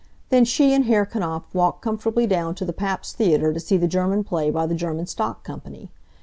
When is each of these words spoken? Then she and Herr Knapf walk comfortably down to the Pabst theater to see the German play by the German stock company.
Then 0.29 0.45
she 0.45 0.73
and 0.73 0.85
Herr 0.85 1.05
Knapf 1.05 1.43
walk 1.53 1.83
comfortably 1.83 2.25
down 2.25 2.55
to 2.55 2.65
the 2.65 2.73
Pabst 2.73 3.17
theater 3.17 3.53
to 3.53 3.59
see 3.59 3.77
the 3.77 3.87
German 3.87 4.23
play 4.23 4.49
by 4.49 4.65
the 4.65 4.73
German 4.73 5.05
stock 5.05 5.43
company. 5.43 5.91